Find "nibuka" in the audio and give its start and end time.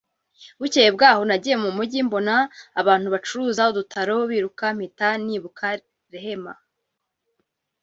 5.25-5.67